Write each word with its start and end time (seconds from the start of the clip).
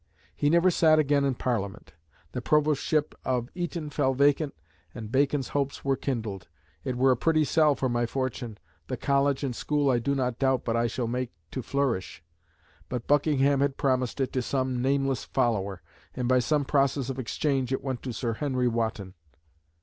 He 0.35 0.49
never 0.49 0.71
sat 0.71 0.97
again 0.97 1.23
in 1.23 1.35
Parliament. 1.35 1.93
The 2.31 2.41
Provostship 2.41 3.13
of 3.23 3.49
Eton 3.53 3.91
fell 3.91 4.15
vacant, 4.15 4.55
and 4.95 5.11
Bacon's 5.11 5.49
hopes 5.49 5.85
were 5.85 5.95
kindled. 5.95 6.47
"It 6.83 6.95
were 6.97 7.11
a 7.11 7.15
pretty 7.15 7.43
cell 7.43 7.75
for 7.75 7.87
my 7.87 8.07
fortune. 8.07 8.57
The 8.87 8.97
College 8.97 9.43
and 9.43 9.55
School 9.55 9.91
I 9.91 9.99
do 9.99 10.15
not 10.15 10.39
doubt 10.39 10.65
but 10.65 10.75
I 10.75 10.87
shall 10.87 11.05
make 11.05 11.31
to 11.51 11.61
flourish." 11.61 12.23
But 12.89 13.05
Buckingham 13.05 13.59
had 13.59 13.77
promised 13.77 14.19
it 14.19 14.33
to 14.33 14.41
some 14.41 14.81
nameless 14.81 15.23
follower, 15.23 15.83
and 16.15 16.27
by 16.27 16.39
some 16.39 16.65
process 16.65 17.11
of 17.11 17.19
exchange 17.19 17.71
it 17.71 17.83
went 17.83 18.01
to 18.01 18.11
Sir 18.11 18.33
Henry 18.33 18.67
Wotton. 18.67 19.13